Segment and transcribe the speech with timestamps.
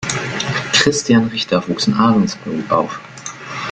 [0.73, 2.99] Christian Richter wuchs in Ahrensburg auf.